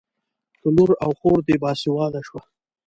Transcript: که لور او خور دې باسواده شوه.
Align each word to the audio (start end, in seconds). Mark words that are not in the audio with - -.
که 0.61 0.67
لور 0.75 0.89
او 1.03 1.11
خور 1.19 1.39
دې 1.47 1.55
باسواده 1.61 2.21
شوه. 2.27 2.41